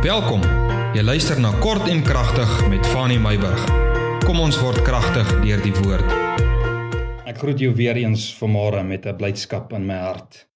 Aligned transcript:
Welkom. 0.00 0.40
Jy 0.96 1.02
luister 1.04 1.36
na 1.36 1.50
Kort 1.60 1.84
en 1.92 1.98
Kragtig 2.00 2.48
met 2.72 2.86
Fanny 2.88 3.18
Meyburg. 3.20 3.66
Kom 4.24 4.38
ons 4.40 4.56
word 4.56 4.80
kragtig 4.80 5.28
deur 5.42 5.60
die 5.60 5.74
woord. 5.76 6.14
Ek 7.28 7.36
groet 7.42 7.60
jou 7.60 7.74
weer 7.76 8.00
eens 8.00 8.30
vanmôre 8.38 8.80
met 8.80 9.04
'n 9.04 9.18
blydskap 9.20 9.74
in 9.76 9.84
my 9.84 9.98
hart. 10.00 10.48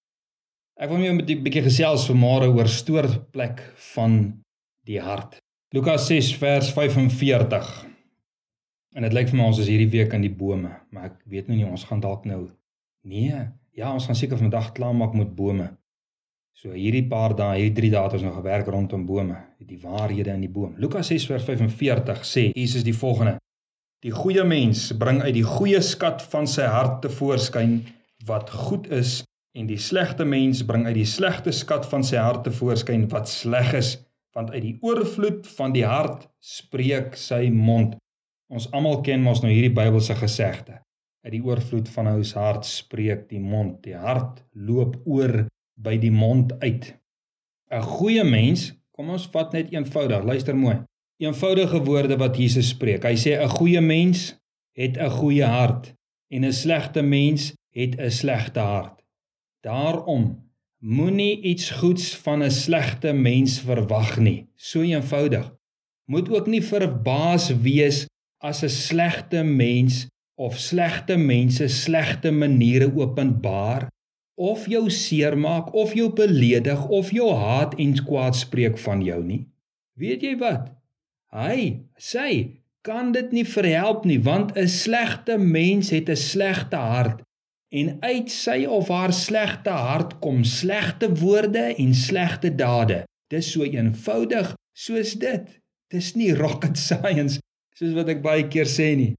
Ek 0.80 0.88
wil 0.88 0.96
net 0.96 1.28
'n 1.28 1.44
bietjie 1.44 1.62
gesels 1.62 2.08
vanmôre 2.08 2.48
oor 2.56 2.68
stoorplek 2.68 3.60
van 3.92 4.40
die 4.86 4.98
hart. 4.98 5.36
Lukas 5.74 6.06
6 6.06 6.34
vers 6.36 6.72
45. 6.72 7.84
En 8.96 9.02
dit 9.02 9.12
lyk 9.12 9.28
vir 9.28 9.36
my 9.36 9.44
ons 9.44 9.58
is 9.58 9.68
hierdie 9.68 9.90
week 9.90 10.14
in 10.14 10.22
die 10.22 10.34
bome, 10.34 10.70
maar 10.90 11.04
ek 11.04 11.20
weet 11.26 11.48
nou 11.48 11.56
nie 11.56 11.66
ons 11.66 11.84
gaan 11.84 12.00
dalk 12.00 12.24
nou. 12.24 12.50
Nee, 13.02 13.48
ja, 13.74 13.92
ons 13.92 14.06
gaan 14.06 14.16
seker 14.16 14.38
vandag 14.38 14.72
klaarmaak 14.72 15.14
met 15.14 15.36
bome. 15.36 15.76
So 16.54 16.70
hierdie 16.70 17.02
paar 17.10 17.32
dae, 17.34 17.56
hierdie 17.58 17.74
3 17.80 17.88
dae 17.90 18.06
het 18.06 18.12
ons 18.14 18.22
nog 18.22 18.36
gewerk 18.38 18.68
rondom 18.70 19.02
bome, 19.08 19.40
die 19.58 19.78
waarhede 19.82 20.30
in 20.30 20.44
die 20.44 20.52
boom. 20.52 20.76
Lukas 20.78 21.08
6:45 21.10 22.20
sê 22.22 22.44
Jesus 22.54 22.84
die 22.86 22.94
volgende: 22.94 23.40
Die 24.06 24.12
goeie 24.14 24.44
mens 24.46 24.92
bring 25.00 25.18
uit 25.22 25.34
die 25.34 25.42
goeie 25.42 25.80
skat 25.82 26.22
van 26.30 26.46
sy 26.46 26.68
hart 26.70 27.00
te 27.02 27.10
voorskyn 27.10 27.80
wat 28.28 28.52
goed 28.54 28.86
is 28.94 29.24
en 29.58 29.66
die 29.66 29.78
slegte 29.78 30.24
mens 30.24 30.62
bring 30.66 30.86
uit 30.86 30.94
die 30.94 31.08
slegte 31.08 31.52
skat 31.52 31.88
van 31.90 32.06
sy 32.06 32.22
hart 32.22 32.44
te 32.46 32.52
voorskyn 32.54 33.08
wat 33.10 33.28
sleg 33.28 33.74
is, 33.74 33.90
want 34.34 34.52
uit 34.54 34.62
die 34.62 34.78
oorvloed 34.82 35.48
van 35.58 35.74
die 35.74 35.84
hart 35.86 36.28
spreek 36.38 37.18
sy 37.18 37.48
mond. 37.50 37.96
Ons 38.46 38.68
almal 38.70 39.00
ken 39.02 39.26
mos 39.26 39.42
nou 39.42 39.50
hierdie 39.50 39.74
Bybelse 39.74 40.14
gesegde. 40.22 40.78
Uit 41.26 41.34
die 41.34 41.42
oorvloed 41.42 41.90
van 41.96 42.12
ons 42.14 42.34
hart 42.38 42.66
spreek 42.68 43.26
die 43.30 43.42
mond. 43.42 43.80
Die 43.82 43.96
hart 43.98 44.44
loop 44.54 45.00
oor 45.04 45.46
by 45.74 45.98
die 45.98 46.12
mond 46.12 46.52
uit. 46.60 46.94
'n 47.70 47.82
Goeie 47.82 48.24
mens, 48.24 48.72
kom 48.94 49.10
ons 49.10 49.26
vat 49.32 49.52
net 49.52 49.72
eenvoudig, 49.72 50.24
luister 50.24 50.56
mooi. 50.56 50.76
Eenvoudige 51.22 51.82
woorde 51.84 52.16
wat 52.16 52.36
Jesus 52.36 52.68
spreek. 52.68 53.04
Hy 53.04 53.16
sê 53.16 53.38
'n 53.38 53.48
goeie 53.48 53.80
mens 53.80 54.34
het 54.74 54.98
'n 54.98 55.10
goeie 55.10 55.44
hart 55.44 55.94
en 56.28 56.44
'n 56.44 56.52
slegte 56.52 57.02
mens 57.02 57.52
het 57.70 57.98
'n 57.98 58.10
slegte 58.10 58.60
hart. 58.60 59.02
Daarom 59.62 60.44
moenie 60.78 61.40
iets 61.40 61.70
goeds 61.70 62.16
van 62.16 62.42
'n 62.42 62.50
slegte 62.50 63.12
mens 63.12 63.60
verwag 63.60 64.18
nie. 64.18 64.46
So 64.56 64.82
eenvoudig. 64.82 65.52
Moet 66.04 66.28
ook 66.28 66.46
nie 66.46 66.62
verbaas 66.62 67.48
wees 67.62 68.06
as 68.38 68.62
'n 68.62 68.68
slegte 68.68 69.42
mens 69.42 70.06
of 70.34 70.58
slegte 70.58 71.16
mense 71.16 71.68
slegte 71.68 72.30
maniere 72.30 72.96
openbaar 72.96 73.88
of 74.34 74.66
jou 74.66 74.90
seermaak 74.90 75.72
of 75.74 75.94
jou 75.94 76.10
beledig 76.12 76.86
of 76.88 77.10
jou 77.14 77.30
haat 77.34 77.74
en 77.78 77.94
kwaad 78.04 78.36
spreek 78.36 78.78
van 78.78 79.02
jou 79.02 79.20
nie. 79.22 79.44
Weet 79.94 80.22
jy 80.26 80.34
wat? 80.40 80.72
Hy, 81.34 81.86
sy 81.98 82.60
kan 82.84 83.12
dit 83.14 83.30
nie 83.32 83.46
verhelp 83.48 84.04
nie 84.04 84.20
want 84.22 84.56
'n 84.58 84.68
slegte 84.68 85.38
mens 85.38 85.90
het 85.90 86.10
'n 86.10 86.16
slegte 86.16 86.76
hart 86.76 87.22
en 87.72 87.96
uit 88.00 88.30
sy 88.30 88.64
of 88.66 88.88
haar 88.88 89.12
slegte 89.12 89.70
hart 89.70 90.18
kom 90.20 90.44
slegte 90.44 91.08
woorde 91.14 91.74
en 91.74 91.94
slegte 91.94 92.54
dade. 92.54 93.04
Dis 93.30 93.50
so 93.52 93.64
eenvoudig 93.64 94.54
soos 94.72 95.14
dit. 95.14 95.60
Dis 95.90 96.14
nie 96.14 96.34
rocket 96.34 96.78
science 96.88 97.40
soos 97.74 97.94
wat 97.94 98.08
ek 98.08 98.22
baie 98.22 98.46
keer 98.48 98.68
sê 98.70 98.94
nie. 98.96 99.14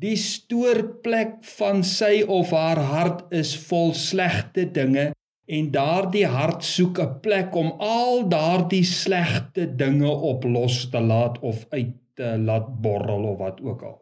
Die 0.00 0.16
stoorplek 0.16 1.42
van 1.58 1.82
sy 1.84 2.22
of 2.24 2.54
haar 2.56 2.78
hart 2.88 3.24
is 3.36 3.50
vol 3.68 3.90
slegte 3.92 4.62
dinge 4.72 5.10
en 5.50 5.66
daardie 5.74 6.24
hart 6.24 6.64
soek 6.64 7.00
'n 7.04 7.18
plek 7.24 7.56
om 7.62 7.74
al 7.84 8.24
daardie 8.32 8.84
slegte 8.84 9.66
dinge 9.82 10.08
op 10.08 10.44
los 10.44 10.88
te 10.94 11.00
laat 11.00 11.36
of 11.40 11.66
uit 11.68 11.92
te 12.14 12.38
laat 12.38 12.80
borrel 12.80 13.28
of 13.32 13.38
wat 13.38 13.60
ook 13.60 13.82
al. 13.82 13.98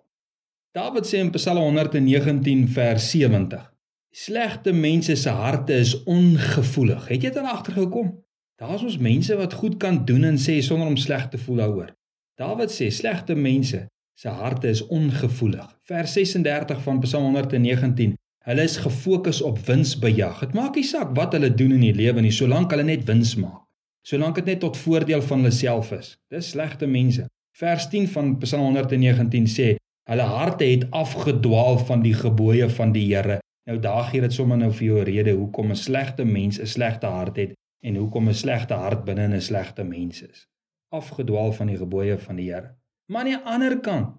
Dawid 0.72 1.06
sê 1.06 1.18
in 1.18 1.30
Psalm 1.30 1.62
119 1.64 2.68
vers 2.68 3.10
70: 3.10 3.74
Slegte 4.14 4.72
mense 4.72 5.16
se 5.16 5.30
harte 5.30 5.72
is 5.72 6.02
ongevoelig. 6.04 7.08
Het 7.08 7.22
jy 7.22 7.30
dit 7.30 7.42
agtergekom? 7.42 8.24
Daar's 8.56 8.82
ons 8.82 8.98
mense 8.98 9.36
wat 9.36 9.52
goed 9.52 9.76
kan 9.76 10.04
doen 10.04 10.24
en 10.24 10.38
sê 10.38 10.60
sonder 10.60 10.86
om 10.86 10.96
sleg 10.96 11.28
te 11.28 11.38
voel 11.38 11.56
daaroor. 11.56 11.94
Dawid 12.34 12.70
sê 12.70 12.90
slegte 12.90 13.34
mense 13.34 13.88
se 14.18 14.28
harte 14.28 14.68
is 14.68 14.86
ongevoelig. 14.86 15.78
Vers 15.82 16.12
36 16.12 16.82
van 16.82 16.98
Psalm 17.00 17.24
119. 17.24 18.16
Hulle 18.44 18.62
is 18.62 18.76
gefokus 18.76 19.42
op 19.42 19.58
winsbejag. 19.58 20.40
Dit 20.40 20.54
maak 20.58 20.74
nie 20.74 20.86
saak 20.86 21.12
wat 21.14 21.36
hulle 21.36 21.52
doen 21.54 21.76
in 21.76 21.84
die 21.86 21.94
lewe 21.94 22.24
nie, 22.24 22.32
solank 22.34 22.72
hulle 22.74 22.86
net 22.88 23.04
wins 23.06 23.36
maak. 23.38 23.62
Solank 24.02 24.40
dit 24.40 24.48
net 24.50 24.60
tot 24.64 24.80
voordeel 24.80 25.22
van 25.22 25.44
hulle 25.44 25.54
self 25.54 25.92
is. 25.94 26.16
Dis 26.34 26.48
slegte 26.54 26.88
mense. 26.90 27.28
Vers 27.58 27.86
10 27.92 28.08
van 28.14 28.32
Psalm 28.42 28.64
119 28.72 29.46
sê: 29.52 29.68
Hulle 30.10 30.26
harte 30.32 30.66
het 30.66 30.88
afgedwaal 30.90 31.78
van 31.86 32.02
die 32.02 32.14
gebooie 32.18 32.66
van 32.74 32.96
die 32.96 33.06
Here. 33.12 33.38
Nou 33.70 33.78
daar 33.84 34.10
gee 34.10 34.24
dit 34.24 34.34
sommer 34.34 34.58
nou 34.58 34.72
vir 34.72 34.86
jou 34.86 34.98
'n 34.98 35.06
rede 35.12 35.36
hoekom 35.38 35.70
'n 35.70 35.76
slegte 35.76 36.24
mens 36.24 36.58
'n 36.58 36.66
slegte 36.66 37.06
hart 37.06 37.36
het 37.36 37.54
en 37.84 37.94
hoekom 37.94 38.28
'n 38.28 38.34
slegte 38.34 38.74
hart 38.74 39.04
binne 39.04 39.28
'n 39.28 39.40
slegte 39.40 39.84
mens 39.84 40.22
is. 40.22 40.46
Afgedwaal 40.90 41.52
van 41.52 41.66
die 41.66 41.76
gebooie 41.76 42.18
van 42.18 42.36
die 42.36 42.50
Here. 42.50 42.77
Maar 43.08 43.24
aan 43.24 43.30
die 43.30 43.52
ander 43.54 43.74
kant, 43.80 44.16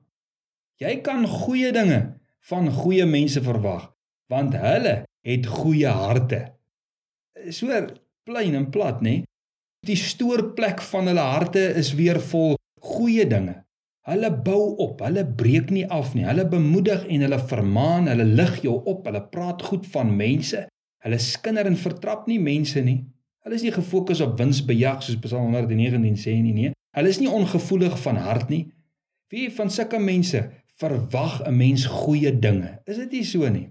jy 0.82 0.96
kan 1.06 1.28
goeie 1.28 1.70
dinge 1.76 2.00
van 2.50 2.72
goeie 2.74 3.06
mense 3.06 3.42
verwag, 3.46 3.90
want 4.34 4.56
hulle 4.58 5.04
het 5.28 5.46
goeie 5.46 5.92
harte. 5.94 6.40
So 7.54 7.70
plain 8.26 8.58
en 8.58 8.70
plat, 8.74 9.04
nê? 9.06 9.20
Die 9.86 9.98
stoorplek 10.00 10.82
van 10.90 11.08
hulle 11.12 11.26
harte 11.36 11.68
is 11.80 11.94
weer 12.00 12.18
vol 12.32 12.58
goeie 12.82 13.28
dinge. 13.30 13.60
Hulle 14.10 14.32
bou 14.34 14.74
op, 14.82 15.04
hulle 15.06 15.26
breek 15.38 15.70
nie 15.76 15.86
af 15.94 16.16
nie. 16.18 16.26
Hulle 16.26 16.48
bemoedig 16.50 17.06
en 17.06 17.28
hulle 17.28 17.40
vermaan, 17.52 18.10
hulle 18.10 18.26
lig 18.26 18.58
jou 18.66 18.80
op, 18.90 19.06
hulle 19.06 19.22
praat 19.30 19.62
goed 19.70 19.86
van 19.94 20.10
mense. 20.18 20.66
Hulle 21.06 21.22
skinder 21.22 21.70
en 21.70 21.78
vertrap 21.78 22.26
nie 22.28 22.40
mense 22.42 22.82
nie. 22.82 23.04
Hulle 23.46 23.60
is 23.60 23.68
nie 23.68 23.76
gefokus 23.76 24.24
op 24.26 24.34
winsbejag 24.42 25.06
soos 25.06 25.22
Psalm 25.22 25.54
119 25.54 26.18
sê 26.18 26.34
nie, 26.42 26.58
nee. 26.58 26.74
Hulle 26.98 27.14
is 27.14 27.22
nie 27.22 27.30
ongevoelig 27.30 27.96
van 28.02 28.18
hart 28.26 28.50
nie. 28.50 28.66
Wie 29.30 29.50
van 29.54 29.70
sulke 29.70 30.00
mense 30.02 30.40
verwag 30.82 31.42
'n 31.46 31.56
mens 31.58 31.86
goeie 31.86 32.32
dinge? 32.40 32.82
Is 32.86 32.98
dit 32.98 33.12
nie 33.12 33.24
so 33.24 33.50
nie? 33.50 33.70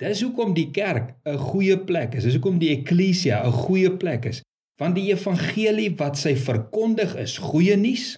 Dis 0.00 0.22
hoekom 0.24 0.54
die 0.54 0.70
kerk 0.70 1.14
'n 1.24 1.36
goeie 1.36 1.76
plek 1.84 2.14
is. 2.14 2.24
Dis 2.24 2.38
hoekom 2.38 2.58
die 2.58 2.72
eklesia 2.72 3.42
'n 3.44 3.52
goeie 3.52 3.96
plek 3.96 4.24
is. 4.24 4.42
Want 4.80 4.94
die 4.94 5.12
evangelie 5.12 5.92
wat 5.96 6.16
sy 6.16 6.34
verkondig 6.36 7.14
is 7.16 7.36
goeie 7.38 7.76
nuus 7.76 8.16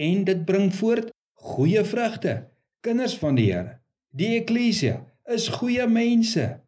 en 0.00 0.24
dit 0.24 0.44
bring 0.44 0.72
voort 0.74 1.12
goeie 1.34 1.84
vrugte. 1.84 2.48
Kinders 2.80 3.18
van 3.18 3.34
die 3.34 3.52
Here. 3.52 3.80
Die 4.16 4.40
eklesia 4.40 5.04
is 5.28 5.48
goeie 5.48 5.86
mense. 5.86 6.60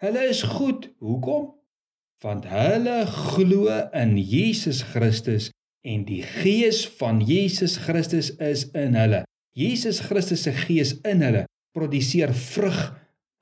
Hulle 0.00 0.28
is 0.28 0.42
goed. 0.42 0.88
Hoekom? 0.98 1.52
Want 2.24 2.48
hulle 2.48 3.06
glo 3.06 3.68
in 3.92 4.16
Jesus 4.16 4.82
Christus 4.82 5.50
en 5.84 6.04
die 6.08 6.22
gees 6.22 6.84
van 6.98 7.20
Jesus 7.24 7.76
Christus 7.76 8.32
is 8.42 8.66
in 8.76 8.96
hulle. 8.98 9.24
Jesus 9.56 10.00
Christus 10.04 10.44
se 10.46 10.52
gees 10.52 10.94
in 11.06 11.22
hulle 11.24 11.44
produseer 11.76 12.32
vrug 12.34 12.80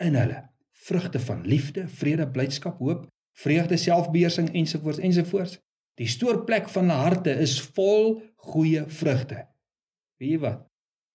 in 0.03 0.19
hulle. 0.19 0.43
Vrugte 0.84 1.21
van 1.22 1.47
liefde, 1.49 1.87
vrede, 1.89 2.27
blydskap, 2.31 2.78
hoop, 2.78 3.06
vreugde, 3.41 3.78
selfbeheersing 3.81 4.50
ensovoorts 4.53 5.00
ensovoorts. 5.00 5.59
Die 5.99 6.11
stoorplek 6.11 6.69
van 6.75 6.91
hulle 6.91 7.06
harte 7.06 7.39
is 7.45 7.56
vol 7.77 8.21
goeie 8.51 8.84
vrugte. 9.01 9.47
Weet 10.21 10.37
jy 10.37 10.43
wat? 10.43 10.62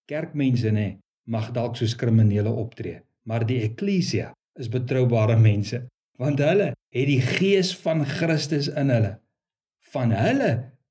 Kerkmense 0.10 0.72
nê 0.74 0.90
mag 1.30 1.52
dalk 1.54 1.78
soos 1.78 1.94
kriminele 1.96 2.50
optree, 2.50 3.04
maar 3.30 3.46
die 3.46 3.62
eklesia 3.68 4.32
is 4.60 4.72
betroubare 4.72 5.38
mense 5.38 5.84
want 6.20 6.42
hulle 6.44 6.74
het 6.76 7.08
die 7.08 7.22
gees 7.24 7.72
van 7.80 8.04
Christus 8.04 8.68
in 8.68 8.92
hulle. 8.92 9.14
Van 9.94 10.12
hulle 10.12 10.50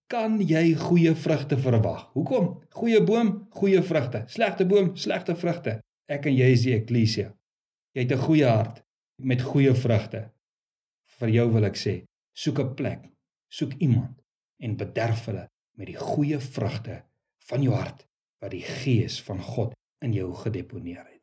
kan 0.09 0.39
jy 0.41 0.73
goeie 0.81 1.13
vrugte 1.15 1.59
verwag. 1.61 2.07
Hoekom? 2.17 2.55
Goeie 2.73 3.01
boom, 3.05 3.33
goeie 3.61 3.83
vrugte. 3.85 4.25
Slegte 4.33 4.65
boom, 4.69 4.95
slegte 4.97 5.37
vrugte. 5.37 5.79
Ek 6.09 6.27
en 6.31 6.37
jy 6.37 6.49
is 6.55 6.65
die 6.65 6.75
eklesia. 6.79 7.35
Jy 7.95 8.07
het 8.07 8.13
'n 8.13 8.25
goeie 8.25 8.49
hart 8.49 8.83
met 9.19 9.43
goeie 9.43 9.75
vrugte. 9.75 10.31
Vir 11.19 11.29
jou 11.29 11.49
wil 11.53 11.65
ek 11.65 11.77
sê, 11.77 12.05
soek 12.35 12.59
'n 12.61 12.75
plek, 12.75 13.09
soek 13.51 13.73
iemand 13.81 14.23
en 14.61 14.77
bederf 14.77 15.27
hulle 15.27 15.49
met 15.77 15.87
die 15.87 15.97
goeie 15.97 16.39
vrugte 16.39 17.03
van 17.49 17.63
jou 17.63 17.75
hart 17.75 18.07
wat 18.41 18.51
die 18.51 18.63
gees 18.63 19.21
van 19.23 19.41
God 19.43 19.75
in 20.05 20.13
jou 20.13 20.33
gedeponeer 20.35 21.05
het. 21.05 21.18